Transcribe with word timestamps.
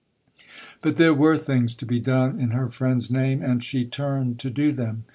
But 0.81 0.95
there 0.95 1.13
were 1.13 1.37
things 1.37 1.75
to 1.75 1.85
be 1.85 1.99
done 1.99 2.39
in 2.39 2.49
her 2.57 2.69
friend's 2.69 3.11
name, 3.11 3.43
and 3.43 3.63
she 3.63 3.85
turned 3.85 4.39
to 4.39 4.49
do 4.49 4.71
them. 4.71 5.03